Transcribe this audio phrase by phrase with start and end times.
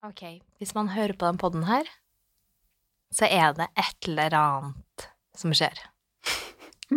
[0.00, 0.22] Ok,
[0.56, 1.84] hvis man hører på den podden her,
[3.12, 5.04] så er det et eller annet
[5.36, 5.76] som skjer.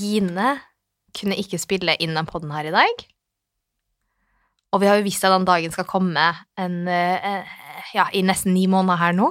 [0.00, 0.56] Gine
[1.14, 3.04] kunne ikke spille inn den podden her i dag.
[4.74, 6.26] Og vi har jo visst at den dagen skal komme
[6.58, 7.54] en, eh,
[7.94, 9.30] ja, i nesten ni måneder her nå.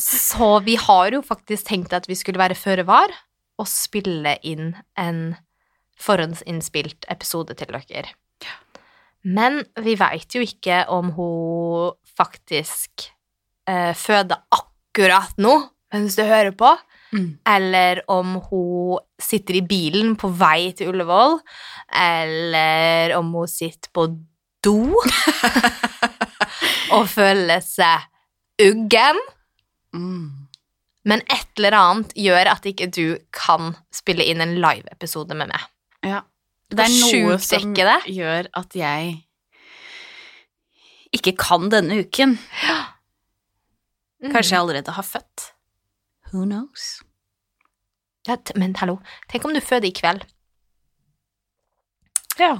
[0.00, 3.12] Så vi har jo faktisk tenkt at vi skulle være føre var
[3.60, 5.36] og spille inn en
[6.00, 8.16] forhåndsinnspilt episode til dere.
[9.24, 13.10] Men vi veit jo ikke om hun faktisk
[13.68, 15.56] eh, føder akkurat nå
[15.92, 16.76] mens du hører på,
[17.10, 17.40] Mm.
[17.42, 21.40] eller om hun sitter i bilen på vei til Ullevål,
[21.90, 24.04] eller om hun sitter på
[24.62, 24.76] do
[26.94, 28.06] og føler seg
[28.62, 29.18] uggen.
[29.90, 30.46] Mm.
[31.10, 35.66] Men et eller annet gjør at ikke du kan spille inn en live-episode med meg.
[36.06, 36.22] Ja.
[36.70, 37.96] Det er noe som det?
[38.14, 39.26] gjør at jeg
[41.16, 42.36] ikke kan denne uken.
[44.22, 45.48] Kanskje jeg allerede har født.
[46.32, 47.00] Who knows?
[48.28, 48.98] Ja, men hallo,
[49.32, 50.22] tenk om du føder i kveld,
[52.38, 52.58] Ja.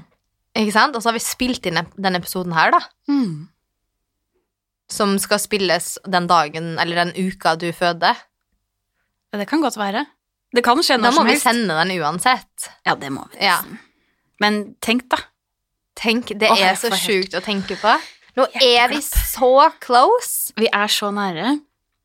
[0.56, 0.96] ikke sant?
[0.96, 3.48] Og så har vi spilt inn denne episoden her, da, Mm.
[4.88, 8.16] som skal spilles den dagen, eller den uka du føder.
[9.32, 10.06] Ja, Det kan godt være.
[10.52, 12.70] Det kan skje Da må vi sende den uansett.
[12.84, 13.60] Ja, det må vi Ja.
[14.40, 15.18] Men tenk, da.
[16.00, 17.92] Tenk, det Åh, er så sjukt å tenke på.
[18.38, 20.54] Nå er vi så close.
[20.56, 21.58] Vi er så nære.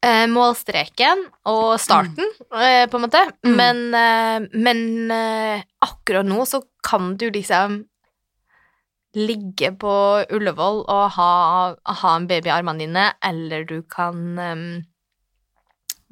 [0.06, 3.22] Eh, målstreken og starten, eh, på en måte.
[3.46, 3.56] Mm.
[3.58, 7.86] Men, eh, men eh, akkurat nå så kan du liksom
[9.16, 9.94] ligge på
[10.36, 11.30] Ullevål og ha,
[12.02, 14.66] ha en baby i armene dine, eller du kan eh,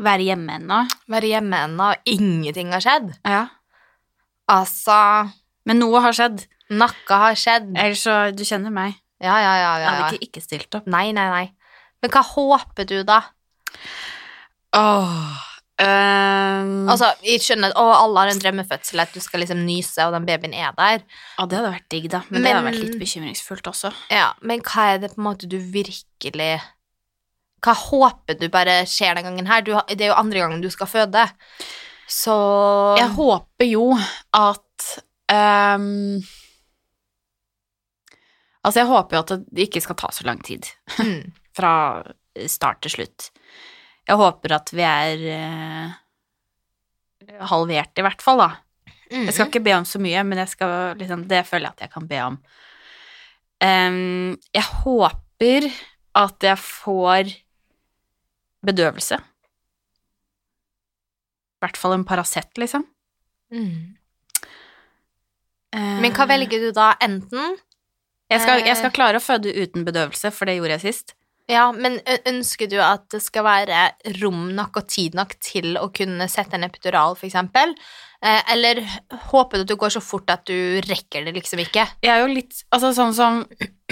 [0.03, 0.79] Være hjemme ennå.
[1.11, 3.11] være hjemme ennå, og ingenting har skjedd.
[3.29, 3.43] Ja.
[4.49, 4.95] Altså,
[5.69, 6.45] Men noe har skjedd.
[6.73, 7.71] Nakka har skjedd.
[7.77, 8.99] Ellers så Du kjenner meg.
[9.23, 9.71] Ja, ja, ja.
[9.79, 10.89] Ja, Jeg hadde ikke ikke stilt opp.
[10.91, 11.45] Nei, nei, nei.
[12.03, 13.21] Men hva håper du, da?
[14.75, 16.89] Åh um...
[16.91, 20.27] Altså, jeg skjønner at alle har en drømmefødsel, at du skal liksom nyse, og den
[20.27, 21.05] babyen er der.
[21.37, 22.23] Ja, det hadde vært digg, da.
[22.29, 23.93] Men, det hadde vært litt bekymringsfullt også.
[24.13, 26.53] Ja, men hva er det på en måte du virkelig
[27.63, 29.63] Hva håper du bare skjer den gangen her?
[29.63, 31.23] Du, det er jo andre gangen du skal føde.
[32.11, 32.35] Så
[32.99, 33.93] Jeg håper jo
[34.35, 34.72] at
[35.31, 36.23] ehm,
[38.63, 40.63] Altså, jeg håper jo at det ikke skal ta så lang tid.
[40.95, 41.71] mm, Fra
[42.47, 43.25] start til slutt.
[44.07, 45.91] Jeg håper at vi er uh,
[47.51, 48.47] halvert, i hvert fall, da.
[49.11, 51.75] mm, Jeg skal ikke be om så mye, men jeg skal, liksom, det føler jeg
[51.75, 52.37] at jeg kan be om.
[53.63, 55.67] Um, jeg håper
[56.23, 57.31] at jeg får
[58.63, 59.19] bedøvelse.
[61.59, 62.87] I hvert fall en Paracet, liksom.
[63.51, 63.95] mm.
[65.73, 66.93] Eh, Men hva velger du da?
[67.01, 67.57] Enten
[68.31, 68.79] Jeg skal, jeg Eh.
[68.79, 71.13] skal klare å føde uten bedøvelse, for det gjorde jeg sist.
[71.49, 73.91] Ja, men ønsker du at det skal være
[74.21, 77.75] rom nok og tid nok til å kunne sette en epidural, for eksempel?
[78.23, 78.79] Eh, eller
[79.29, 81.83] håper du at det går så fort at du rekker det liksom ikke?
[82.01, 83.41] Jeg er jo litt Altså sånn som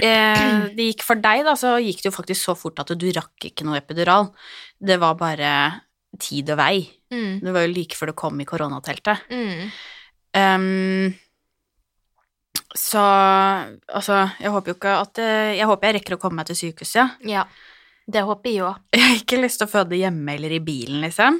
[0.01, 3.11] eh, det gikk for deg, da, så gikk det jo faktisk så fort at du
[3.11, 4.31] rakk ikke noe epidural.
[4.79, 5.81] Det var bare
[6.17, 6.87] tid og vei.
[7.11, 7.41] Mm.
[7.43, 9.27] Det var jo like før du kom i koronateltet.
[9.29, 9.71] Mm.
[10.33, 11.13] Ehm,
[12.77, 16.49] så altså, jeg håper jo ikke at eh, Jeg håper jeg rekker å komme meg
[16.51, 17.23] til sykehuset.
[17.27, 17.45] Ja.
[18.11, 18.83] Det håper jeg òg.
[18.95, 21.39] Jeg har ikke lyst til å føde hjemme eller i bilen, liksom.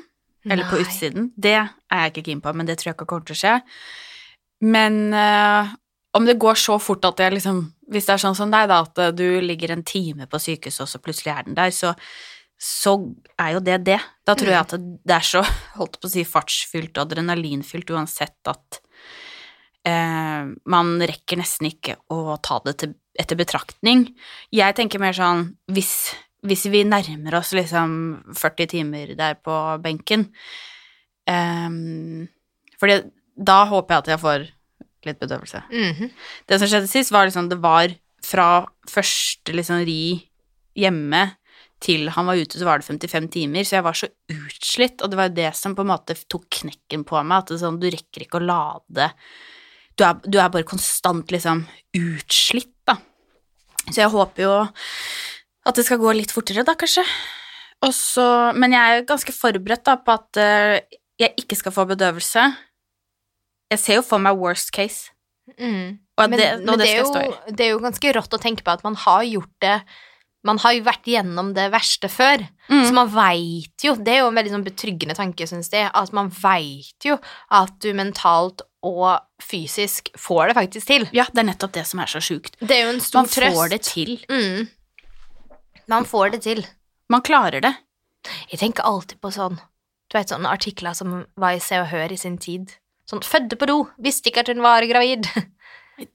[0.50, 1.30] Eller på utsiden.
[1.38, 3.52] Det er jeg ikke keen på, men det tror jeg ikke kommer til å skje.
[4.74, 5.74] Men eh,
[6.18, 8.82] om det går så fort at jeg liksom Hvis det er sånn som deg, da,
[8.86, 11.92] at eh, du ligger en time på sykehuset, og så plutselig er den der, så,
[12.56, 12.96] så
[13.36, 14.00] er jo det det.
[14.26, 15.44] Da tror jeg at det er så
[15.80, 18.82] holdt på å si fartsfylt og adrenalinfylt uansett at
[19.88, 24.08] eh, man rekker nesten ikke å ta det til, etter betraktning.
[24.54, 26.14] Jeg tenker mer sånn hvis,
[26.48, 27.96] hvis vi nærmer oss liksom
[28.38, 30.30] 40 timer der på benken
[31.30, 31.70] eh,
[32.80, 32.98] For
[33.42, 34.50] da håper jeg at jeg får
[35.08, 35.64] litt bedøvelse.
[35.74, 36.10] Mhm.
[36.46, 40.30] Det som skjedde sist, var liksom det var fra første liksom ri
[40.78, 41.32] hjemme
[41.82, 45.10] til han var ute, så var det 55 timer, så jeg var så utslitt, og
[45.10, 47.80] det var jo det som på en måte tok knekken på meg, at det sånn,
[47.82, 49.10] du rekker ikke å lade
[49.98, 51.66] du er, du er bare konstant liksom
[51.98, 52.98] utslitt, da.
[53.90, 54.56] Så jeg håper jo
[55.68, 57.04] at det skal gå litt fortere, da, kanskje.
[57.86, 58.26] Og så,
[58.58, 60.78] men jeg er ganske forberedt da, på at uh,
[61.22, 62.46] jeg ikke skal få bedøvelse.
[63.72, 65.10] Jeg ser jo for meg worst case.
[65.58, 65.98] Mm.
[66.22, 68.64] Og Men, det, men det det, er jo, det er jo ganske rått å tenke
[68.64, 69.78] på at man har gjort det
[70.46, 72.86] Man har jo vært gjennom det verste før, Mm.
[72.88, 76.14] så man veit jo Det er jo en veldig sånn betryggende tanke, syns jeg, at
[76.16, 77.18] man veit jo
[77.52, 81.08] at du mentalt og fysisk får det faktisk til.
[81.14, 82.58] Ja, det er nettopp det som er så sjukt.
[82.60, 83.58] Det er jo en stor Man trøst.
[83.58, 84.14] får det til.
[84.30, 84.70] Mm.
[85.92, 86.64] Man får det til.
[87.12, 87.74] Man klarer det.
[88.52, 89.58] Jeg tenker alltid på sånn
[90.12, 92.74] Du vet sånne artikler som var i Se og Hør i sin tid.
[93.10, 95.28] Sånn 'Fødte på do, visste ikke at hun var gravid'.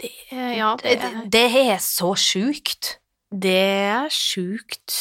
[0.01, 2.99] det ja, Det, det, det er så sjukt.
[3.33, 3.57] Det
[3.91, 4.95] er sjukt.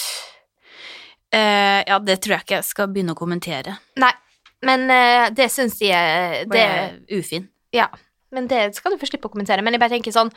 [1.36, 3.76] Uh, ja, det tror jeg ikke jeg skal begynne å kommentere.
[4.00, 4.12] Nei,
[4.64, 7.50] men uh, det syns jeg er, det, er ufin.
[7.76, 7.90] Ja,
[8.36, 9.64] men det skal du få slippe å kommentere.
[9.66, 10.32] Men jeg bare tenker sånn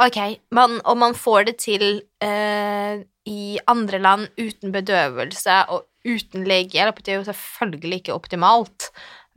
[0.00, 0.16] Ok,
[0.56, 1.82] man, om man får det til
[2.24, 8.88] eh, i andre land uten bedøvelse og uten legehjelp, det er jo selvfølgelig ikke optimalt.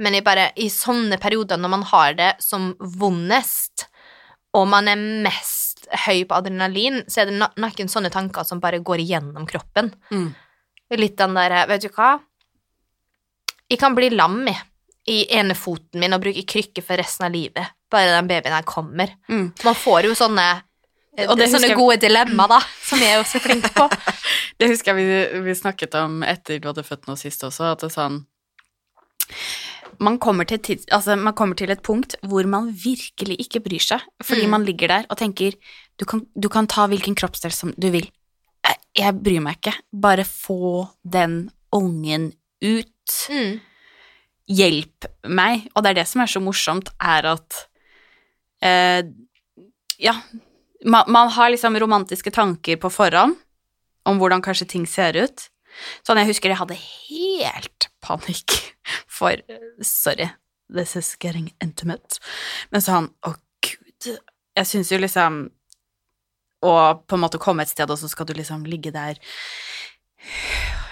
[0.01, 3.89] Men jeg bare, i sånne perioder når man har det som vondest,
[4.55, 8.79] og man er mest høy på adrenalin, så er det noen sånne tanker som bare
[8.79, 9.91] går gjennom kroppen.
[10.07, 10.29] Mm.
[10.95, 12.15] Litt den der, vet du hva?
[13.67, 14.55] Jeg kan bli lam i,
[15.07, 18.63] i ene foten min og bruke krykke for resten av livet, bare den babyen her
[18.65, 19.11] kommer.
[19.29, 19.51] Mm.
[19.63, 20.45] Man får jo sånne,
[21.29, 23.85] Og det sånne jeg- gode dilemma da, som jeg er så flink på.
[24.59, 27.79] Det husker jeg vi, vi snakket om etter du hadde født noe sist også, at
[27.79, 28.25] det er sånn
[29.99, 33.61] man kommer, til et tids, altså man kommer til et punkt hvor man virkelig ikke
[33.63, 34.49] bryr seg, fordi Mm.
[34.49, 35.53] man ligger der og tenker
[35.97, 38.09] du kan, du kan ta hvilken kroppsdel som du vil.
[38.95, 39.73] Jeg bryr meg ikke.
[39.93, 43.27] Bare få den ungen ut.
[43.29, 43.61] Mm.
[44.51, 45.65] Hjelp meg.
[45.73, 47.61] Og det er det som er så morsomt, er at
[48.61, 49.01] eh,
[50.01, 50.15] Ja,
[50.85, 53.37] man, man har liksom romantiske tanker på forhånd
[54.05, 55.47] om hvordan kanskje ting ser ut.
[56.05, 58.53] Sånn, jeg husker jeg hadde helt panikk
[59.11, 59.41] for
[59.81, 60.29] Sorry,
[60.69, 62.21] this is getting intimate.
[62.71, 64.13] Men sånn, å gud
[64.55, 65.41] Jeg syns jo liksom
[66.65, 66.71] Å
[67.03, 69.19] på en måte komme et sted, og så skal du liksom ligge der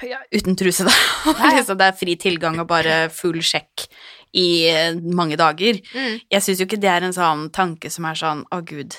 [0.10, 0.92] ja, uten truse, da.
[1.26, 1.56] Ja, ja.
[1.58, 3.86] liksom, det er fri tilgang og bare full sjekk
[4.34, 5.80] i eh, mange dager.
[5.94, 6.20] Mm.
[6.32, 8.96] Jeg syns jo ikke det er en sånn tanke som er sånn å gud.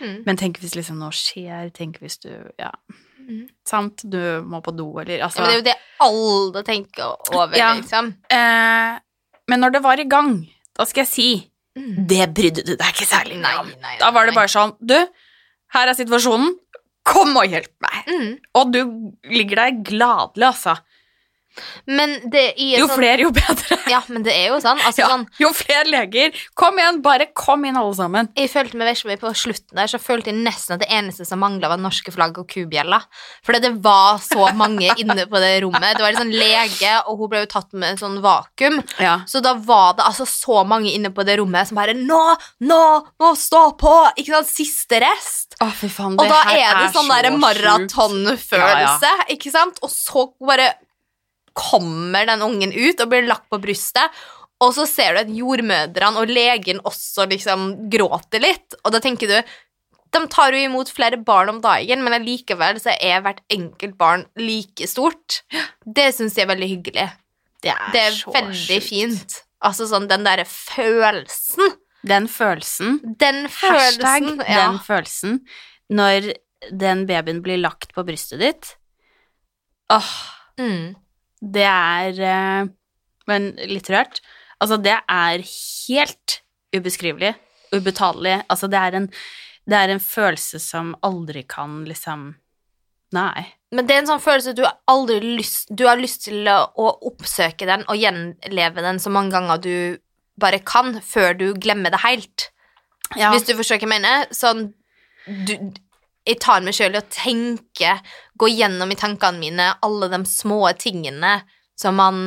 [0.00, 0.22] Mm.
[0.26, 2.72] Men tenk hvis liksom noe skjer, tenk hvis du Ja,
[3.26, 3.48] Mm.
[3.66, 7.34] sant, du må på do, eller Ja, altså men det er jo det alle tenker
[7.34, 7.72] over, Ja.
[7.74, 8.12] liksom.
[8.30, 9.00] eh,
[9.48, 10.46] Men når det var i gang,
[10.78, 12.06] da skal jeg si Mm.
[12.08, 13.68] Det brydde du deg ikke særlig om.
[13.98, 14.94] Da var det bare sånn Du,
[15.74, 16.54] her er situasjonen.
[17.06, 18.10] Kom og hjelp meg.
[18.10, 18.30] Mm.
[18.58, 18.80] Og du
[19.30, 20.76] ligger der gladelig, altså.
[21.86, 23.78] Men det i Jo sånn, flere, jo bedre.
[23.90, 24.80] Ja, men det er jo sånn.
[24.82, 26.34] Altså, Ja, sånn jo flere leger.
[26.58, 28.28] Kom igjen, bare kom inn alle sammen.
[28.36, 31.40] jeg følte meg Veslemøy på slutten der, så følte jeg nesten at det eneste som
[31.42, 33.06] mangla, var norske flagg og kubjeller.
[33.46, 35.96] Fordi det var så mange inne på det rommet.
[35.96, 38.80] Det var en sånn lege, og hun ble jo tatt med en sånn vakuum.
[39.02, 39.20] Ja.
[39.26, 42.22] Så da var det altså så mange inne på det rommet som bare Nå!
[42.66, 42.82] Nå!
[43.22, 43.32] Nå!
[43.38, 43.94] Stå på!
[44.16, 44.50] Ikke sant?
[44.56, 45.56] Siste rest.
[45.62, 49.52] Å, fy faen, Og det da her er det sånn så der ja, maratonfølelse, ikke
[49.54, 49.80] sant?
[49.84, 50.72] Og så bare
[51.56, 54.12] kommer den ungen ut og blir lagt på brystet,
[54.62, 59.28] og så ser du at jordmødrene og legen også liksom gråter litt, og da tenker
[59.34, 59.54] du
[60.16, 64.22] de tar jo imot flere barn om dagen, men allikevel så er hvert enkelt barn
[64.38, 65.42] like stort.
[65.84, 67.08] Det syns jeg er veldig hyggelig.
[67.66, 68.86] Det er, Det er veldig sykt.
[68.88, 69.34] fint.
[69.66, 71.74] Altså sånn den derre følelsen.
[72.06, 74.40] Den følelsen, Den hashtag følelsen.
[74.46, 74.62] Ja.
[74.70, 75.40] den følelsen,
[75.90, 76.30] når
[76.70, 78.72] den babyen blir lagt på brystet ditt
[79.92, 80.12] Åh,
[80.56, 80.94] Mm.
[81.52, 82.68] Det er eh,
[83.26, 84.20] Men litt rørt.
[84.62, 86.40] Altså, det er helt
[86.74, 87.34] ubeskrivelig.
[87.74, 88.38] Ubetalelig.
[88.52, 89.08] Altså, det er en,
[89.66, 92.34] det er en følelse som aldri kan liksom
[93.14, 93.44] Nei.
[93.70, 97.68] Men det er en sånn følelse du aldri lyst Du har lyst til å oppsøke
[97.68, 99.76] den og gjenleve den så mange ganger du
[100.42, 102.48] bare kan, før du glemmer det helt.
[103.16, 103.30] Ja.
[103.32, 104.10] Hvis du forsøker å mene.
[104.34, 104.66] Sånn
[105.26, 105.54] du,
[106.26, 107.92] Jeg tar meg sjøl i å tenke,
[108.38, 111.38] gå gjennom i tankene mine alle de små tingene
[111.78, 112.20] som man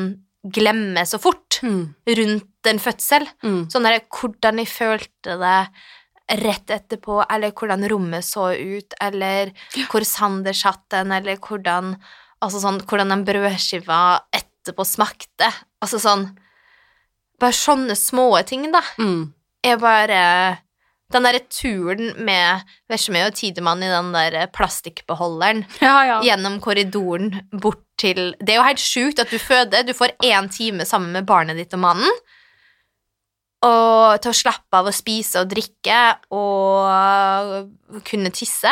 [0.43, 1.95] glemmer så fort Mm.
[2.07, 3.25] rundt en fødsel.
[3.43, 3.65] Mm.
[3.69, 9.51] Sånn der hvordan jeg følte det rett etterpå, eller hvordan rommet så ut, eller
[9.89, 11.97] hvor Sander satt den, eller hvordan
[12.41, 15.49] Altså sånn hvordan den brødskiva etterpå smakte.
[15.83, 16.37] Altså sånn
[17.39, 18.79] Bare sånne små ting, da.
[18.97, 19.33] Mm.
[19.63, 20.59] Jeg bare
[21.09, 26.17] Den derre turen med Veslemøy og Tidemann i den der plastikkbeholderen Ja, ja.
[26.25, 29.83] gjennom korridoren bort til Det er jo helt sjukt at du føder.
[29.87, 32.21] Du får én time sammen med barnet ditt og mannen.
[33.65, 35.97] Og til å slappe av å spise og drikke
[36.31, 38.71] og kunne tisse.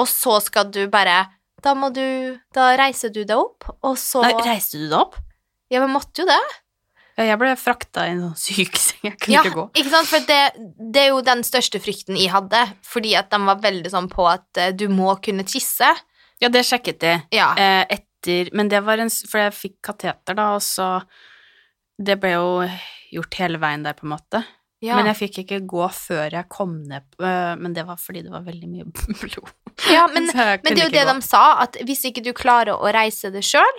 [0.00, 1.26] Og så skal du bare
[1.62, 5.18] Da må du Da reiser du deg opp, og så Nei, reiste du deg opp?
[5.72, 6.40] Ja, men måtte jo det.
[7.16, 9.02] Ja, jeg ble frakta i en sånn sykeseng.
[9.06, 9.64] Jeg kunne Ja, ikke gå.
[9.78, 10.08] ikke sant?
[10.10, 10.40] For det,
[10.94, 14.26] det er jo den største frykten jeg hadde, fordi at de var veldig sånn på
[14.30, 15.92] at eh, du må kunne tisse.
[16.42, 17.12] Ja, det sjekket de.
[17.36, 17.52] Ja.
[17.54, 20.86] Eh, etter Men det var en For jeg fikk kateter, da, og så
[22.00, 22.46] Det ble jo
[23.14, 24.40] gjort hele veien der, på en måte.
[24.82, 24.96] Ja.
[24.98, 28.32] Men jeg fikk ikke gå før jeg kom ned øh, Men det var fordi det
[28.34, 28.88] var veldig mye
[29.22, 29.52] blod.
[29.92, 31.12] ja, men, men det er jo det gå.
[31.14, 33.78] de sa, at hvis ikke du klarer å reise det sjøl,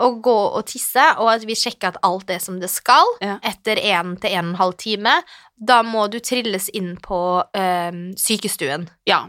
[0.00, 3.38] og gå og tisse, og at vi sjekker at alt er som det skal, Ja.
[3.42, 5.22] etter én til en og en halv time,
[5.58, 8.88] da må du trilles inn på eh, sykestuen.
[9.06, 9.26] Ja.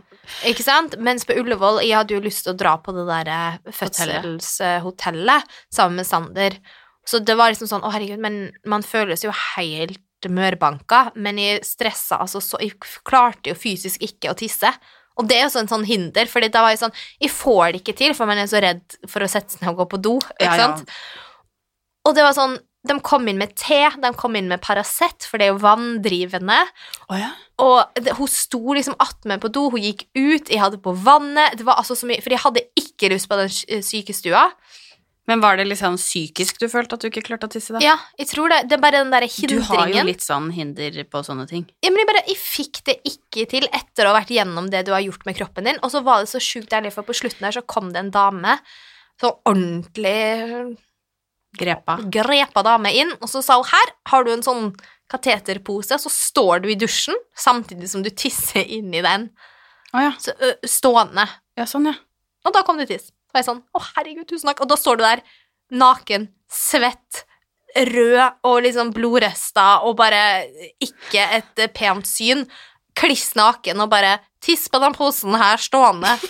[0.48, 0.96] Ikke sant?
[1.04, 5.44] Mens på Ullevål, jeg hadde jo lyst til å dra på det der eh, fødselshotellet
[5.74, 6.58] sammen med Sander.
[7.06, 10.00] Så det var liksom sånn, å herregud, men man føles jo helt
[10.32, 14.70] mørbanka, men jeg stressa altså så Jeg klarte jo fysisk ikke å tisse.
[15.22, 17.82] Og det er jo sånn, sånn hinder, fordi da var jeg sånn Jeg får det
[17.84, 20.02] ikke til, for man er så redd for å sette seg ned og gå på
[20.02, 20.70] do, ikke Ja, ja.
[20.74, 20.90] sant?
[22.08, 25.40] Og det var sånn De kom inn med te, de kom inn med Paracet, for
[25.40, 26.58] det er jo vanndrivende.
[27.08, 27.30] Oh, ja.
[27.64, 31.56] Og det, hun sto liksom attmed på do, hun gikk ut, jeg hadde på vannet
[31.60, 34.50] Det var altså så mye For jeg hadde ikke lyst på den sy- sykestua.
[35.30, 37.80] Men var det liksom psykisk du følte at du ikke klarte å tisse, da?
[37.84, 38.58] Ja, jeg tror det.
[38.68, 41.64] Det er bare den derre du har jo litt sånn hinder på sånne ting.
[41.84, 44.84] Ja, men jeg bare Jeg fikk det ikke til etter å ha vært gjennom det
[44.84, 45.80] du har gjort med kroppen din.
[45.80, 48.12] Og så var det så sjukt deilig, for på slutten her så kom det en
[48.12, 48.58] dame,
[49.22, 50.76] så ordentlig
[51.54, 52.00] Grepa.
[52.10, 54.72] grepa dame inn, og så sa hun her har du en sånn
[55.12, 59.30] kateterpose, så står du i dusjen samtidig som du tisser inni den,
[59.94, 60.14] Å ja.
[60.18, 61.28] så, ø, stående.
[61.60, 61.94] Ja, sånn, ja.
[62.44, 63.12] Og da kom det tiss.
[63.34, 64.60] Så var jeg sånn, å herregud, tusen takk.
[64.62, 65.22] Og da står du der,
[65.74, 67.24] naken, svett,
[67.90, 70.46] rød og liksom blodresta og bare
[70.78, 72.46] ikke et pent syn.
[72.94, 76.14] Kliss naken og bare tiss på den posen her stående.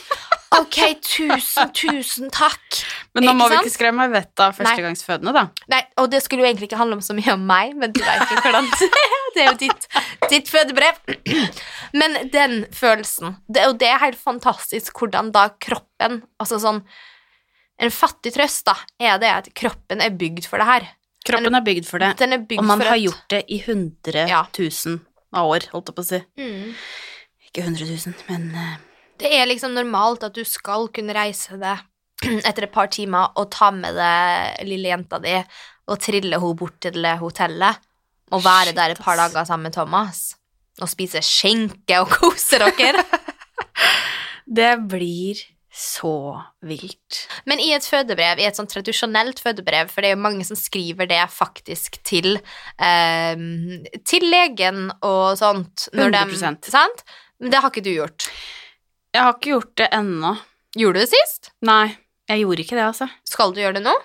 [0.53, 2.61] Ok, tusen, tusen takk.
[3.17, 5.47] Men nå Ikke må vi ikke skremme vettet av førstegangsfødende, da.
[5.73, 7.97] Nei, og det skulle jo egentlig ikke handle om så mye om meg, men du
[8.05, 9.87] vet jo hvordan Det er jo ditt,
[10.29, 10.99] ditt fødebrev.
[11.93, 16.79] Men den følelsen, det, og det er helt fantastisk hvordan da kroppen Altså sånn
[17.83, 20.83] En fattig trøst, da, er det at kroppen er bygd for det her.
[21.25, 23.57] Kroppen er bygd for det, Den er bygd og man har at- gjort det i
[23.65, 24.43] hundre Ja.
[24.53, 24.99] tusen
[25.33, 26.19] av år, holdt jeg på å si.
[26.37, 26.73] Mm.
[27.49, 28.75] Ikke hundre tusen, men uh,
[29.17, 31.81] Det er liksom normalt at du skal kunne reise deg
[32.47, 35.33] etter et par timer og ta med deg lille jenta di
[35.89, 37.81] og trille henne bort til det hotellet
[38.33, 40.33] og være der et par dager sammen med Thomas
[40.81, 43.03] og spise skjenke og kose dere.
[44.59, 45.39] Det blir
[45.73, 47.23] så vilt.
[47.49, 50.57] Men i et fødebrev, i et sånn tradisjonelt fødebrev, for det er jo mange som
[50.59, 53.45] skriver det faktisk til eh,
[54.05, 56.69] til legen og sånt når 100%.
[56.69, 57.05] sant?
[57.41, 58.27] Men det har ikke du gjort.
[59.13, 60.35] Jeg har ikke gjort det ennå.
[60.77, 61.49] Gjorde du det sist?
[61.65, 61.95] Nei,
[62.29, 63.09] jeg gjorde ikke det, altså.
[63.29, 63.95] Skal du gjøre det nå?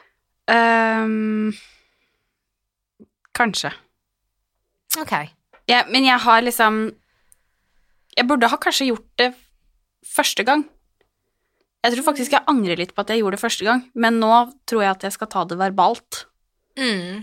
[0.49, 1.53] Um,
[3.37, 3.75] kanskje.
[4.97, 5.13] Ok.
[5.69, 6.95] Ja, men jeg har liksom
[8.17, 9.35] Jeg burde ha kanskje gjort det
[10.09, 10.65] første gang.
[11.85, 14.31] Jeg tror faktisk jeg angrer litt på at jeg gjorde det første gang, men nå
[14.67, 16.25] tror jeg at jeg skal ta det verbalt.
[16.79, 17.23] Mm.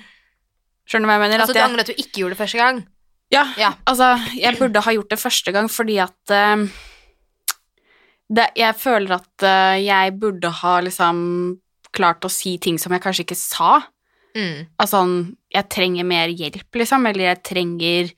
[0.87, 1.41] Skjønner du hva jeg mener?
[1.43, 2.83] Altså At du jeg, angrer at du ikke gjorde det første gang?
[3.33, 3.73] ja, Ja.
[3.89, 6.67] altså, jeg burde ha gjort det første gang fordi at uh,
[8.29, 11.59] det, Jeg føler at uh, jeg burde ha liksom
[11.91, 13.81] klart å si ting som jeg kanskje ikke sa.
[14.35, 14.65] Mm.
[14.75, 15.13] Altså sånn
[15.53, 18.09] Jeg trenger mer hjelp, liksom, eller jeg trenger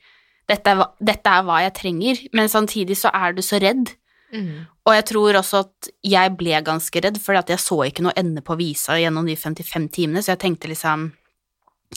[0.48, 3.92] dette er, dette er hva jeg trenger, men samtidig så er du så redd.
[4.32, 4.68] Mm.
[4.88, 8.44] Og jeg tror også at jeg ble ganske redd, at jeg så ikke noe ende
[8.46, 11.12] på visa gjennom de 55 timene, så jeg tenkte liksom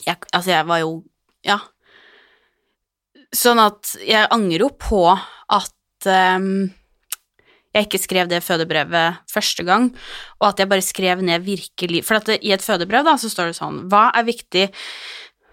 [0.05, 1.03] jeg, Altså, jeg var jo
[1.43, 1.59] Ja.
[3.31, 6.73] Sånn at jeg angrer jo på at ehm,
[7.71, 9.89] jeg ikke skrev det fødebrevet første gang,
[10.41, 13.31] og at jeg bare skrev ned virkelig For at det, i et fødebrev da, så
[13.31, 14.67] står det sånn Hva er viktig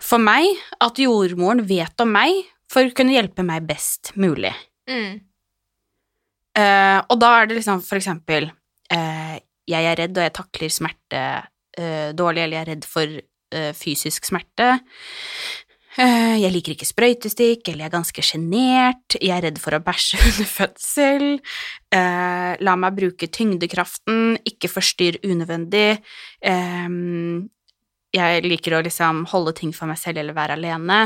[0.03, 0.47] for meg
[0.83, 4.53] at jordmoren vet om meg for å kunne hjelpe meg best mulig?
[4.91, 5.21] Mm.
[6.59, 9.37] Uh, og da er det liksom for eksempel uh,
[9.69, 13.19] Jeg er redd, og jeg takler smerte uh, dårlig, eller jeg er redd for
[13.79, 14.67] fysisk smerte.
[15.99, 19.17] Eh, jeg liker ikke sprøytestikk, eller jeg er ganske sjenert.
[19.19, 21.25] Jeg er redd for å bæsje under fødsel.
[21.91, 25.99] Eh, la meg bruke tyngdekraften, ikke forstyrr unødvendig.
[26.47, 26.87] Eh,
[28.15, 31.01] jeg liker å liksom holde ting for meg selv eller være alene.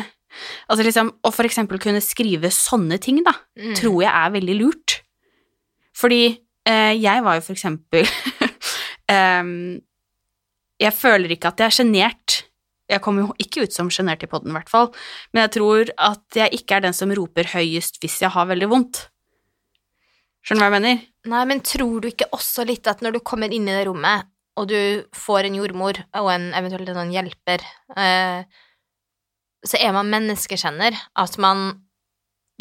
[0.71, 3.75] Altså liksom, Å for eksempel kunne skrive sånne ting, da, Mm.
[3.77, 5.01] tror jeg er veldig lurt.
[5.97, 6.23] Fordi
[6.65, 8.07] eh, jeg var jo for eksempel
[9.13, 9.81] em,
[10.81, 12.39] Jeg føler ikke at jeg er sjenert.
[12.93, 14.91] Jeg kommer jo ikke ut som sjenert i poden, i hvert fall.
[15.33, 18.69] Men jeg tror at jeg ikke er den som roper høyest hvis jeg har veldig
[18.73, 19.07] vondt.
[20.43, 21.03] Skjønner du hva jeg mener?
[21.33, 24.27] Nei, men tror du ikke også litt at når du kommer inn i det rommet,
[24.59, 27.63] og du får en jordmor og en eventuelt en hjelper,
[27.97, 28.43] eh,
[29.63, 30.99] så er man menneskekjenner.
[31.17, 31.81] At man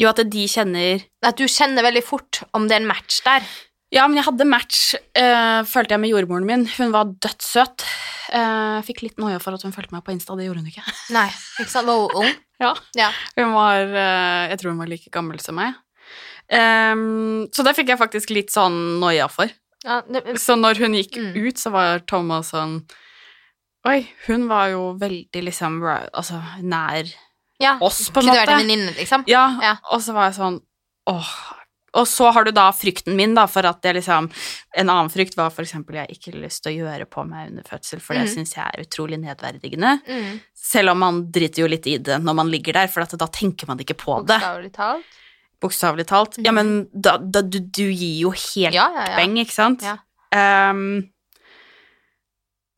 [0.00, 3.44] Jo, at de kjenner At du kjenner veldig fort om det er en match der.
[3.92, 6.62] Ja, men jeg hadde match, uh, følte jeg, med jordmoren min.
[6.78, 7.84] Hun var dødssøt.
[8.32, 10.84] Uh, fikk litt noia for at hun fulgte meg på Insta, det gjorde hun ikke.
[11.18, 11.26] Nei,
[11.60, 11.86] ikke sant?
[11.90, 12.38] Var hun ung?
[12.62, 12.70] Ja.
[12.96, 13.10] Ja.
[13.36, 15.74] Hun var uh, Jeg tror hun var like gammel som meg.
[16.52, 19.50] Um, så det fikk jeg faktisk litt sånn noia for.
[19.86, 21.36] ja det, Så når hun gikk Mm.
[21.48, 22.82] ut, så var Thomas sånn
[23.88, 25.80] Oi, hun var jo veldig liksom
[26.14, 27.08] Altså nær
[27.60, 27.76] ja.
[27.80, 28.36] oss, på en måte.
[28.36, 29.24] Kunne vært en venninne, liksom.
[29.26, 29.76] Ja, Ja.
[29.90, 30.60] og så var jeg sånn
[31.10, 31.32] åh.
[31.98, 34.30] Og så har du da frykten min, da, for at det liksom
[34.80, 37.66] En annen frykt var eksempel jeg ikke har lyst til å gjøre på meg under
[37.68, 38.32] fødsel, for det mm.
[38.32, 39.98] syns jeg er utrolig nedverdigende.
[40.08, 40.38] Mm.
[40.56, 43.28] Selv om man driter jo litt i det når man ligger der, for at da
[43.28, 44.38] tenker man ikke på det.
[44.40, 45.18] Bokstavelig talt.
[45.62, 46.38] Bokstavelig talt.
[46.40, 46.54] Ja, Mhm.
[46.54, 49.16] men da, da du, du gir jo helt Ja, ja, ja.
[49.20, 49.84] beng, ikke sant?
[49.84, 49.98] Ja.
[50.32, 51.12] Um,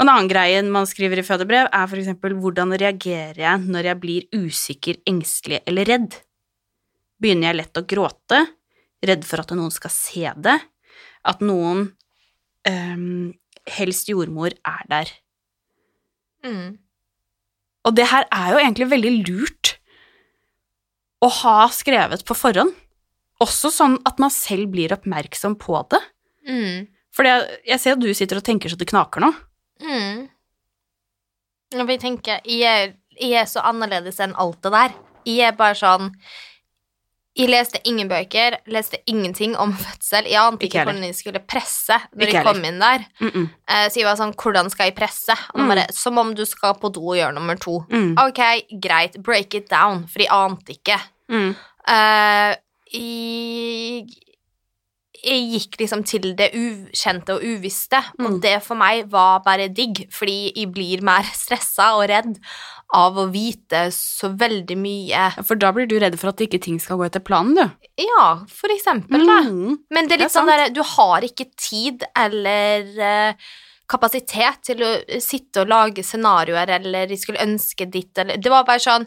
[0.02, 4.26] en annen greie man skriver i fødebrev, er eksempel hvordan reagerer jeg når jeg blir
[4.34, 6.18] usikker, engstelig eller redd?
[7.22, 8.40] Begynner jeg lett å gråte?
[9.04, 10.56] Redd for at noen skal se det?
[11.26, 11.88] At noen,
[12.68, 13.34] um,
[13.76, 15.12] helst jordmor, er der?
[16.44, 16.78] Mm.
[17.84, 19.74] Og det her er jo egentlig veldig lurt
[21.24, 22.72] å ha skrevet på forhånd.
[23.44, 26.00] Også sånn at man selv blir oppmerksom på det.
[26.48, 26.86] Mm.
[27.14, 29.32] For jeg, jeg ser at du sitter og tenker så det knaker nå.
[29.84, 30.28] Mm.
[31.74, 34.94] Vi tenker, jeg jeg er så annerledes enn alt det der.
[35.24, 36.10] Jeg er bare sånn
[37.34, 40.28] Jeg leste ingen bøker, leste ingenting om fødsel.
[40.30, 43.06] Jeg ante Ikke ikke hvordan jeg skulle presse når jeg kom inn der.
[43.20, 43.48] Mm -mm.
[43.90, 45.34] Så jeg var sånn, hvordan skal jeg presse?
[45.54, 45.68] Mm.
[45.68, 47.84] bare, Som om du skal på do og gjøre nummer to.
[47.90, 48.14] Mm.
[48.18, 48.40] Ok,
[48.80, 51.00] greit, break it down, for jeg ante ikke.
[51.88, 52.54] Eh,
[52.94, 54.06] jeg,
[55.24, 58.26] jeg gikk liksom til det ukjente og uvisste, Mm.
[58.26, 62.38] og det for meg var bare digg, fordi jeg blir mer stressa og redd
[62.94, 65.24] av å vite så veldig mye.
[65.44, 67.88] For da blir du redd for at ikke ting skal gå etter planen, du.
[68.04, 69.40] Ja, for eksempel, da.
[69.48, 69.78] Mm.
[69.90, 73.34] Men det er Det er litt sånn derre du har ikke tid eller eh,
[73.88, 78.64] kapasitet til å sitte og lage scenarioer, eller jeg skulle ønske ditt, eller Det var
[78.64, 79.06] bare sånn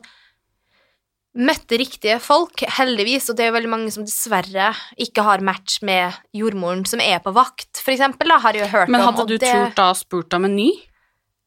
[1.38, 5.84] Møtte riktige folk, heldigvis, og det er jo veldig mange som dessverre ikke har match
[5.86, 9.12] med jordmoren som er på vakt, for eksempel, da, har jeg jo hørt Men om.
[9.12, 10.72] hadde og du det- turt da spurt om en ny?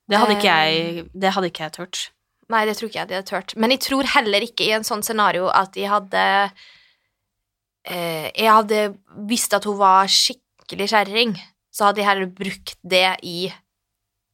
[0.09, 2.10] Det hadde ikke Eh, jeg, det hadde ikke jeg turt.
[2.50, 3.56] Nei, det tror ikke jeg de hadde turt.
[3.56, 6.52] Men jeg tror heller ikke i en sånn scenario at de hadde
[7.86, 11.34] eh, Jeg hadde visst at hun var skikkelig kjerring,
[11.73, 13.52] så hadde jeg heller brukt det i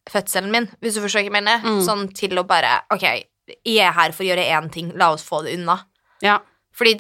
[0.09, 1.59] fødselen min, hvis du forstår hva jeg mener.
[1.65, 1.81] Mm.
[1.85, 3.05] Sånn til å bare Ok,
[3.47, 5.79] jeg er her for å gjøre én ting, la oss få det unna.
[6.25, 6.41] Ja.
[6.77, 6.97] Fordi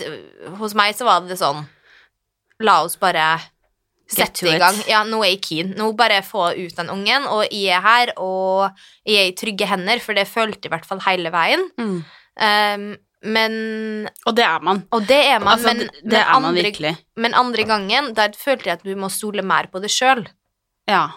[0.60, 1.66] hos meg så var det sånn
[2.64, 3.24] La oss bare
[4.08, 4.76] sette i gang.
[4.88, 5.72] Ja, nå er jeg keen.
[5.76, 9.68] Nå bare få ut den ungen, og jeg er her, og jeg er i trygge
[9.68, 11.66] hender, for det følte jeg i hvert fall hele veien.
[11.76, 11.98] Mm.
[12.36, 12.86] Um,
[13.26, 13.54] men
[14.28, 14.84] Og det er man.
[14.94, 18.36] Og det er man, Altså, men, det, men, er andre, man men andre gangen, der
[18.38, 20.24] følte jeg at du må stole mer på det sjøl.
[20.88, 21.08] Ja.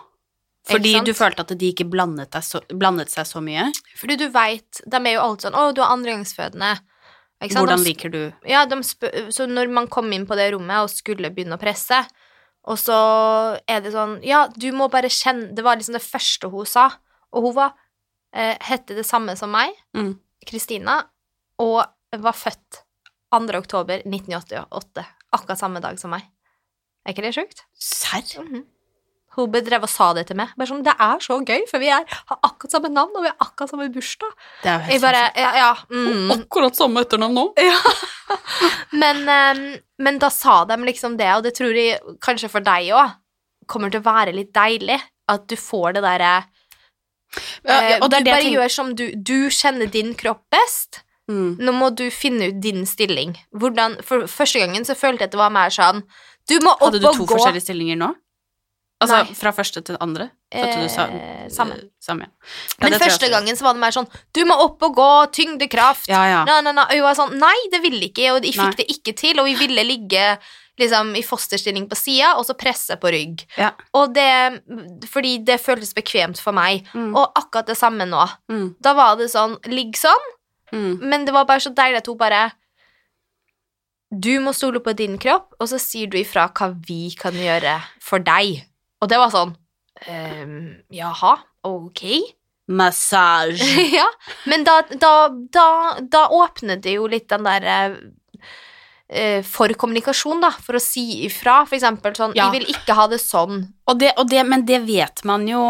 [0.70, 3.68] Fordi du følte at de ikke blandet, så, blandet seg så mye.
[3.98, 6.80] Fordi du veit, de er jo alltid sånn 'Å, du er andregangsfødende'.
[7.40, 11.56] Hvordan liker du Ja, så når man kom inn på det rommet og skulle begynne
[11.56, 12.02] å presse,
[12.68, 16.50] og så er det sånn Ja, du må bare kjenne Det var liksom det første
[16.52, 16.90] hun sa,
[17.32, 17.74] og hun var
[18.36, 20.20] eh, hette det samme som meg, Mm.
[20.46, 21.04] Kristina,
[21.60, 22.84] og var født
[23.32, 23.58] 2.
[23.58, 25.06] oktober 1988.
[25.34, 26.24] Akkurat samme dag som meg.
[27.06, 27.64] Er ikke det sjukt?
[27.80, 28.44] Serr?
[28.44, 28.66] Mhm.
[29.38, 30.50] Hun bedrev og sa det til meg.
[30.58, 33.30] Bare sånn, Det er så gøy, for vi er, har akkurat samme navn, og vi
[33.30, 34.32] har akkurat samme bursdag.
[34.64, 36.32] Det er jo helt Jeg bare, ja, ja mm.
[36.38, 37.46] Akkurat samme etternavn nå.
[39.02, 39.64] Men, ehm,
[40.00, 43.16] men da sa de liksom det, og det tror jeg kanskje for deg òg
[43.70, 45.00] kommer til å være litt deilig.
[45.30, 46.32] At du får det derre
[47.62, 50.42] Ja, eh, og det er det bare tenker- gjør som du Du kjenner din kropp
[50.50, 51.04] best.
[51.30, 51.60] Mm.
[51.60, 53.36] Nå må du finne ut din stilling.
[53.54, 56.02] Hvordan, for første gangen så følte jeg at det var mer sånn
[56.50, 57.38] Du må opp Hadde du to gå.
[57.38, 58.16] forskjellige stillinger nå?
[59.02, 59.34] Altså Nei.
[59.34, 60.26] fra første til andre?
[60.52, 61.74] Du sa, Eh, samme.
[61.76, 62.26] eh, samme.
[62.26, 64.96] Ja, Men det jeg første gangen så var det mer sånn Du må opp og
[64.96, 66.08] gå, tyngdekraft.
[66.10, 66.44] Ja, ja.
[66.46, 66.84] Nei, nei, nei.
[66.84, 68.66] Og hun var sånn Nei, det ville ikke jeg, og jeg Nei.
[68.66, 69.40] fikk det ikke til.
[69.40, 70.38] Og vi ville ligge
[70.80, 73.46] liksom i fosterstilling på sida, og så presse på rygg.
[73.58, 73.72] Ja.
[73.94, 74.64] Og det
[75.08, 76.86] Fordi det føltes bekvemt for meg.
[76.94, 77.16] Mm.
[77.16, 78.28] Og akkurat det samme nå.
[78.52, 78.76] Mm.
[78.82, 80.28] Da var det sånn Ligg sånn,
[80.74, 81.00] Mm.
[81.02, 82.52] men det var bare så deilig at hun bare
[84.12, 87.76] Du må stole på din kropp, og så sier du ifra hva vi kan gjøre
[88.02, 88.66] for deg.
[89.02, 89.54] Og det var sånn
[90.08, 92.04] ehm, Jaha, ok.
[92.70, 93.86] Massasje.
[94.00, 94.06] ja,
[94.46, 95.68] men da, da, da,
[96.02, 97.96] da åpnet det jo litt den der eh,
[99.10, 101.64] eh, for kommunikasjon, da, for å si ifra.
[101.66, 102.50] For eksempel sånn Ja.
[102.50, 103.64] Jeg vil ikke ha det sånn.
[103.90, 105.64] Og det, og det, men det vet man jo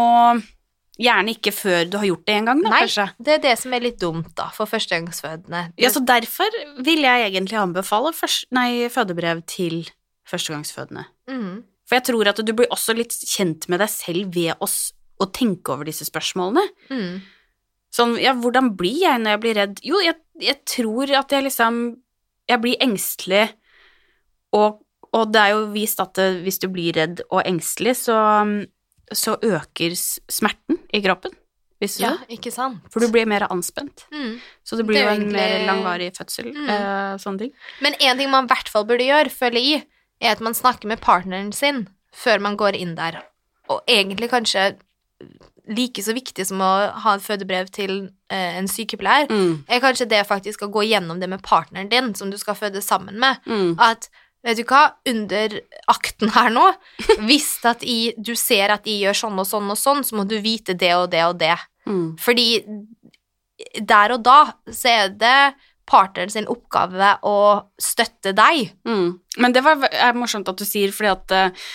[1.00, 3.06] gjerne ikke før du har gjort det en gang, da, Nei, kanskje.
[3.24, 5.62] det er det som er litt dumt, da, for førstegangsfødende.
[5.80, 6.52] Ja, så derfor
[6.84, 9.86] vil jeg egentlig anbefale først, nei, fødebrev til
[10.28, 11.06] førstegangsfødende.
[11.30, 11.62] Mhm.
[11.90, 14.68] For jeg tror at du blir også litt kjent med deg selv ved å,
[15.20, 16.62] å tenke over disse spørsmålene.
[16.92, 17.16] Mm.
[17.90, 19.80] Sånn, ja, hvordan blir jeg når jeg blir redd?
[19.82, 21.80] Jo, jeg, jeg tror at jeg liksom
[22.50, 23.48] Jeg blir engstelig,
[24.54, 24.80] og,
[25.14, 28.16] og det er jo vist at det, hvis du blir redd og engstelig, så,
[29.14, 31.34] så øker smerten i kroppen.
[31.80, 32.34] Visste Ja, du?
[32.34, 32.82] ikke sant?
[32.92, 34.02] For du blir mer anspent.
[34.12, 34.34] mm.
[34.66, 35.38] Så det blir Det jo en egentlig...
[35.38, 36.50] mer langvarig fødsel.
[36.54, 36.66] Mm.
[36.74, 37.52] Eh, sånne ting.
[37.86, 39.86] Men en ting man i hvert fall burde gjøre, føler jeg,
[40.20, 43.22] er at man snakker med partneren sin før man går inn der.
[43.70, 44.76] Og egentlig kanskje
[45.70, 46.70] like så viktig som å
[47.04, 47.92] ha et fødebrev til
[48.32, 49.64] eh, en sykepleier, Mm.
[49.68, 52.82] er kanskje det faktisk å gå gjennom det med partneren din, som du skal føde
[52.82, 53.38] sammen med.
[53.46, 53.76] Mm.
[53.78, 54.08] At
[54.42, 55.52] Vet du hva, under
[55.92, 56.62] akten her nå,
[57.28, 60.24] hvis at i, du ser at de gjør sånn og sånn og sånn, så må
[60.24, 61.58] du vite det og det og det.
[61.84, 62.16] Mm.
[62.16, 62.46] Fordi
[63.84, 64.38] der og da
[64.72, 65.34] så er det
[65.90, 67.36] partneren sin oppgave å
[67.80, 68.70] støtte deg.
[68.86, 69.08] Mm.
[69.42, 71.70] Men det var, er morsomt at du sier, fordi at eh,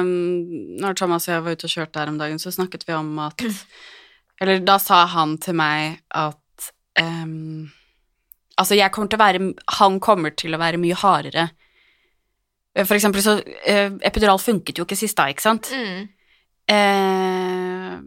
[0.00, 0.10] um,
[0.82, 3.14] når Thomas og jeg var ute og kjørte her om dagen, så snakket vi om
[3.26, 3.46] at
[4.36, 6.66] Eller da sa han til meg at
[7.00, 7.70] um,
[8.60, 9.46] Altså, jeg kommer til å være
[9.78, 11.46] Han kommer til å være mye hardere.
[12.82, 15.72] For eksempel så uh, Epidural funket jo ikke sist da, ikke sant?
[15.72, 16.04] Mm.
[16.66, 17.98] Eh,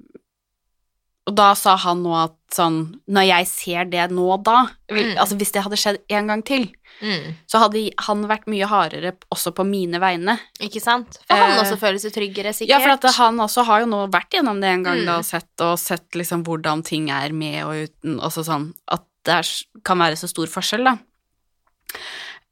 [1.27, 5.17] og da sa han nå at sånn Når jeg ser det nå da vil, Mm.
[5.21, 6.63] Altså hvis det hadde skjedd en gang til,
[7.01, 7.35] Mm.
[7.47, 10.39] så hadde han vært mye hardere også på mine vegne.
[10.59, 11.19] Ikke sant?
[11.27, 12.69] For han Eh, også føler seg tryggere, sikkert.
[12.69, 15.05] Ja, for at han også har jo nå vært gjennom det en gang Mm.
[15.05, 19.03] da, og sett, og sett liksom hvordan ting er med og uten, også sånn at
[19.23, 20.97] det er, kan være så stor forskjell, da.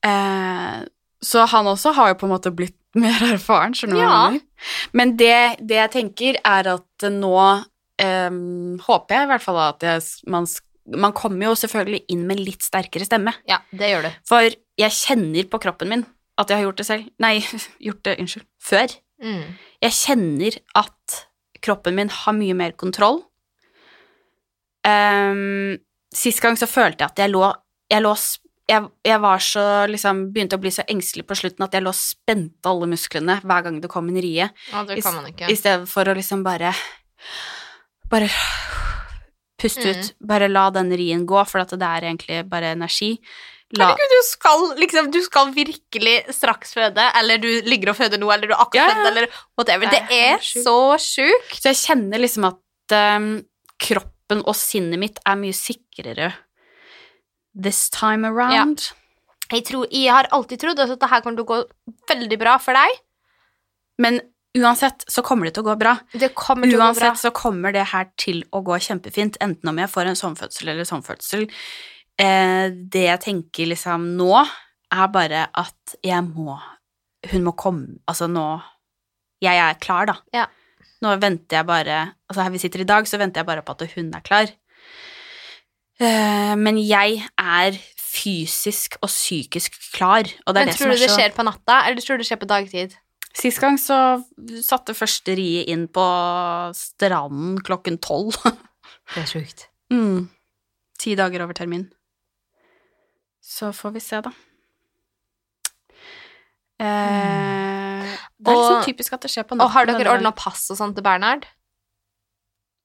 [0.03, 0.83] Eh,
[1.21, 4.31] så han også har jo på en måte blitt mer erfaren, skjønner du hva jeg
[4.31, 4.41] mener?
[4.93, 7.65] Men det, det jeg tenker er at nå
[8.01, 8.29] eh,
[8.87, 10.47] håper jeg i hvert fall at jeg, man,
[10.97, 13.33] man kommer jo selvfølgelig inn med litt sterkere stemme.
[13.49, 14.11] Ja, det gjør du.
[14.29, 16.05] For jeg kjenner på kroppen min
[16.37, 17.07] at jeg har gjort det selv.
[17.23, 17.35] Nei,
[17.87, 18.93] gjort det, unnskyld, før.
[19.23, 19.45] Mm.
[19.81, 21.21] Jeg kjenner at
[21.65, 23.23] kroppen min har mye mer kontroll.
[24.87, 25.73] Um,
[26.15, 27.41] sist gang så følte jeg at jeg lå
[27.91, 28.11] Jeg, lå,
[28.69, 31.91] jeg, jeg var så liksom Begynte å bli så engstelig på slutten at jeg lå
[31.91, 35.27] og spente alle musklene hver gang det kom en rie, Ja, det I kan man
[35.31, 35.49] ikke.
[35.51, 36.71] i stedet for å liksom bare
[38.09, 38.29] Bare
[39.59, 39.99] puste Mm.
[39.99, 40.13] ut.
[40.21, 43.17] Bare la den rien gå, for at det er egentlig bare energi.
[43.75, 48.17] La, Herregud, du skal liksom Du skal virkelig straks føde, eller du ligger og føder
[48.21, 49.07] nå, eller du er akkurat Ja, ja.
[49.09, 49.89] eller whatever.
[49.91, 50.63] Det Det er er sjukt.
[50.63, 51.57] så sjukt.
[51.59, 53.43] Så jeg kjenner liksom at um,
[53.77, 56.33] kroppen og sinnet mitt er mye sikrere
[57.59, 58.91] this time around.
[59.51, 61.59] Jeg, tror, jeg har alltid trodd at dette kommer til å gå
[62.07, 62.99] veldig bra for deg.
[63.99, 64.21] Men
[64.59, 65.95] uansett så kommer det til å gå bra.
[66.13, 67.11] Det kommer til å gå bra.
[67.11, 70.37] Uansett så kommer det her til å gå kjempefint, enten om jeg får en sånn
[70.39, 71.47] fødsel eller sånn fødsel.
[72.17, 74.31] Eh, det jeg tenker liksom nå,
[74.87, 76.55] er bare at jeg må
[77.27, 78.45] Hun må komme Altså nå
[79.43, 80.15] Jeg er klar, da.
[80.33, 80.45] Ja.
[81.03, 81.97] Nå venter jeg bare
[82.29, 84.53] Altså her vi sitter i dag, så venter jeg bare på at hun er klar.
[85.99, 90.93] Eh, men jeg er fysisk og psykisk klar, og det er Men det som tror
[90.93, 92.95] er du det skjer på natta, eller tror du det skjer på dagtid?
[93.33, 94.23] Sist gang så
[94.65, 96.03] satte første riet inn på
[96.75, 98.35] stranden klokken tolv.
[99.13, 99.67] Det er sjukt.
[99.93, 100.27] Mm.
[100.99, 101.85] Ti dager over termin.
[103.43, 104.31] Så får vi se, da.
[106.79, 108.03] Eh,
[108.37, 109.65] det er Og- liksom typisk at det skjer på natten.
[109.65, 111.45] Og har dere ordna pass og sånt til Bernhard?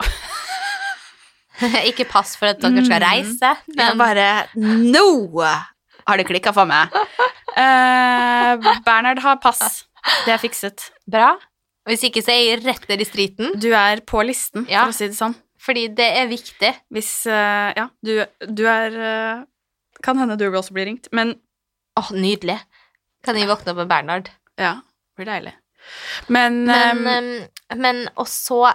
[1.90, 3.08] Ikke pass for at dere skal Mm.
[3.08, 3.74] reise, mm.
[3.76, 5.42] men bare No!
[6.06, 6.88] Har det klikka for meg.
[7.52, 9.82] Eh, Bernhard har pass.
[10.26, 10.90] Det er fikset.
[11.10, 11.36] bra.
[11.88, 13.54] Hvis ikke, så er jeg rett ned i streeten.
[13.60, 14.84] Du er på listen, Ja.
[14.86, 15.34] for å si det sånn.
[15.62, 16.70] fordi det er viktig.
[16.94, 19.44] Hvis uh, Ja, du, du er uh,
[20.02, 21.34] Kan hende du også blir ringt, men
[21.98, 22.58] Åh, nydelig.
[23.24, 24.30] Kan jeg våkne opp med Bernhard?
[24.58, 25.52] ja, det blir deilig.
[26.28, 28.72] Men, Men, um, um, men og så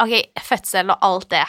[0.00, 1.44] Ok, fødsel og alt det,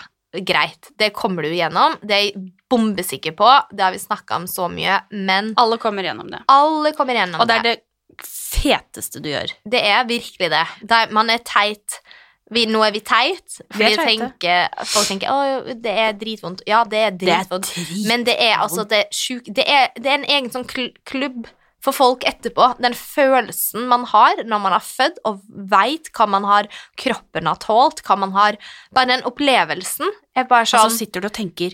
[0.45, 0.89] greit.
[0.99, 1.95] Det kommer du igjennom.
[2.03, 3.47] Det er jeg bombesikker på.
[3.71, 4.97] Det har vi snakka om så mye.
[5.15, 6.41] Men alle kommer gjennom det.
[6.51, 7.75] alle kommer gjennom Og det er det
[8.23, 9.51] feteste du gjør.
[9.65, 10.63] Det er virkelig det.
[10.81, 11.99] det er, man er teit.
[12.53, 16.61] Vi, nå er vi teit, Vi er fordi tenker, folk tenker at det er dritvondt.
[16.69, 17.71] Ja, det er dritvondt.
[17.73, 18.07] drit.
[18.07, 19.49] Men det er altså det er sjuk...
[19.49, 21.47] Det er, det er en egen sånn klubb
[21.85, 22.67] for folk etterpå.
[22.81, 25.41] Den følelsen man har når man har født og
[25.73, 26.69] veit hva man har
[27.01, 28.57] kroppen har tålt, hva man har
[28.93, 31.73] Bare den opplevelsen er bare Og sånn så sitter du og tenker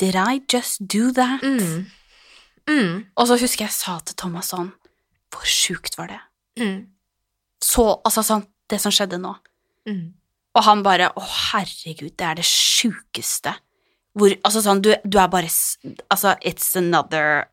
[0.00, 1.42] Did I just do that?
[1.42, 1.86] mm,
[2.70, 4.70] mm, Og så husker jeg sa til Thomas sånn
[5.30, 6.20] Hvor sjukt var det?
[6.60, 6.80] mm,
[7.62, 9.34] Så, altså sånn Det som skjedde nå.
[9.88, 10.12] mm.
[10.58, 13.52] Og han bare Å, herregud, det er det sjukeste.
[14.18, 15.46] Hvor Altså sånn, du, du er bare
[16.10, 17.46] Altså, it's another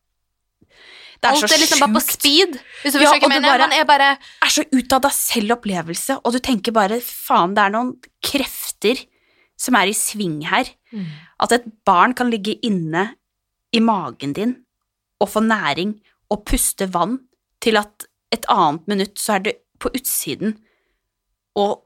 [1.22, 2.58] Det er Alt så er liksom bare på speed.
[2.84, 3.58] Hvis du Ja, og mener.
[3.58, 7.64] bare- er bare er så ut av deg selv-opplevelse, og du tenker bare faen, det
[7.64, 9.00] er noen krefter
[9.58, 10.66] som er i sving her.
[11.42, 13.16] At et barn kan ligge inne
[13.74, 14.64] i magen din
[15.20, 17.18] og få næring og puste vann
[17.64, 20.58] til at et annet minutt så er det på utsiden
[21.58, 21.84] og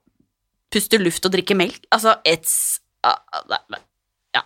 [0.71, 1.83] puster luft og drikker melk.
[1.91, 3.17] Altså, it's ah,
[4.35, 4.41] Ja.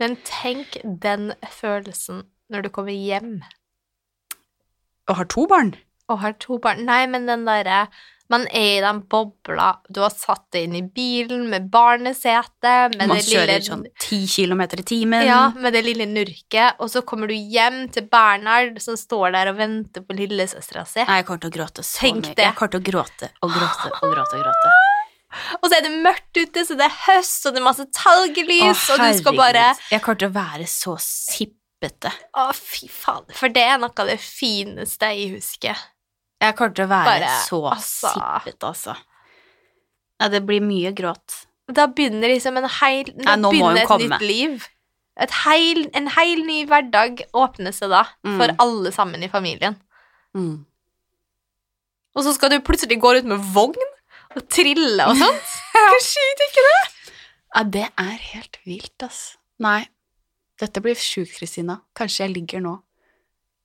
[0.00, 2.22] Men tenk den følelsen
[2.52, 3.42] når du kommer hjem
[5.08, 5.74] Og har to barn.
[6.08, 6.84] og har to barn.
[6.84, 7.86] Nei, men den derre
[8.30, 9.72] Man er i den bobla.
[9.90, 13.82] Du har satt deg inn i bilen med barnesete, med Man det kjører lille sånn
[13.98, 15.24] ti kilometer i timen.
[15.26, 19.50] Ja, med det lille nurket, og så kommer du hjem til Bernhard som står der
[19.50, 21.02] og venter på lillesøstera si.
[21.02, 22.36] Nei, jeg kommer til å gråte så Tenk mye.
[22.38, 22.46] det.
[22.46, 24.74] Jeg kommer til å gråte og gråte og gråte og gråte.
[25.60, 28.84] Og så er det mørkt ute, så det er høst, og det er masse talgelys,
[28.90, 29.68] Å, og du skal bare.
[29.90, 32.10] Jeg kommer til å være så sippete.
[32.34, 33.26] Å, fy faen.
[33.38, 35.78] For det er noe av det fineste jeg husker.
[36.40, 38.10] Jeg kommer til å være Bare, så altså.
[38.14, 38.94] sippete, altså.
[40.20, 41.42] Ja, det blir mye gråt.
[41.70, 44.08] Da begynner liksom en heil Nå, Nei, nå begynner et komme.
[44.08, 44.66] nytt liv.
[45.20, 48.38] Et heil, en heil ny hverdag åpner seg da, Mm.
[48.40, 49.76] for alle sammen i familien.
[50.34, 50.64] Mm.
[52.16, 53.84] Og så skal du plutselig gå ut med vogn
[54.36, 55.52] og trille og sånt.
[55.92, 56.80] Hvor sjukt ikke det?
[57.54, 59.36] Ja, det er helt vilt, ass.
[59.60, 59.88] Nei,
[60.60, 61.80] dette blir sjukt, Kristina.
[61.98, 62.76] Kanskje jeg ligger nå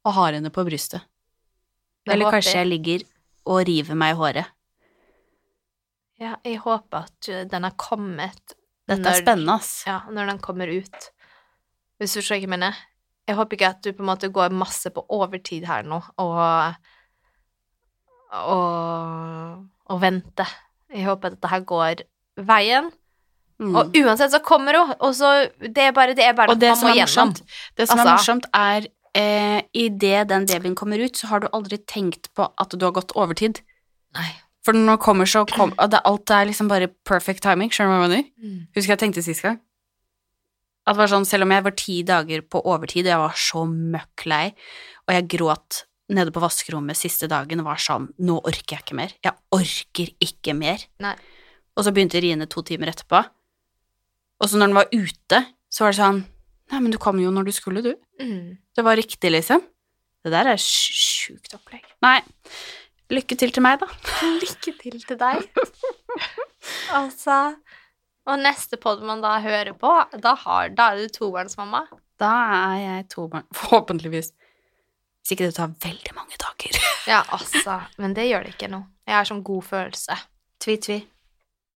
[0.05, 1.01] og har henne på brystet.
[2.13, 3.03] Eller håper kanskje jeg ligger
[3.45, 4.45] og river meg i håret.
[6.21, 8.55] Ja, jeg håper at uh, den har kommet
[8.87, 9.83] Dette når- er spennende, ass.
[9.87, 11.09] Ja, når den kommer ut.
[11.99, 12.75] Hvis du skjønner hva jeg mener.
[13.27, 16.75] Jeg håper ikke at du på en måte går masse på overtid her nå, og
[18.35, 20.49] og, og venter.
[20.93, 22.03] Jeg håper at dette her går
[22.45, 22.91] veien.
[23.61, 23.71] Mm.
[23.79, 25.29] Og uansett så kommer hun, og så
[25.63, 27.29] Det er bare det er bare Og det man må er gjennom.
[27.31, 27.41] morsomt,
[27.77, 31.47] det som er Altså- morsomt er eh, Idet den babyen kommer ut, så har du
[31.55, 33.61] aldri tenkt på at du har gått overtid.
[34.15, 34.31] Nei.
[34.65, 37.69] For når den kommer, så kom, det, alt er liksom bare perfect timing.
[37.73, 38.29] Skjønner du hva jeg mener?
[38.41, 38.61] Mm.
[38.77, 39.59] Husker jeg tenkte sist gang?
[40.85, 43.37] At det var sånn, selv om jeg var ti dager på overtid, og jeg var
[43.41, 44.45] så møkk lei,
[45.05, 48.97] og jeg gråt nede på vaskerommet siste dagen og var sånn Nå orker jeg ikke
[48.97, 49.15] mer.
[49.25, 50.85] Jeg orker ikke mer.
[51.01, 51.15] Nei.
[51.75, 53.23] Og så begynte Rine to timer etterpå.
[54.41, 56.21] Og så når den var ute, så var det sånn
[56.71, 57.91] Nei, men du kom jo når du skulle, du.
[58.21, 58.55] Mm.
[58.75, 59.61] Det var riktig, liksom.
[60.25, 61.85] Det der er sj- sjukt opplegg.
[62.01, 62.19] Nei.
[63.13, 63.87] Lykke til til meg, da.
[64.41, 65.45] Lykke til til deg.
[66.99, 67.37] altså
[68.25, 71.83] Og neste pod man da hører på, da, har, da er du tobarnsmamma.
[72.17, 72.31] Da
[72.71, 73.45] er jeg tobarn...
[73.53, 74.31] Forhåpentligvis.
[75.21, 76.79] Hvis ikke det tar veldig mange dager.
[77.09, 77.79] Ja, altså.
[78.01, 78.79] Men det gjør det ikke nå.
[79.05, 80.17] Jeg har sånn god følelse.
[80.63, 80.97] Tvi, tvi.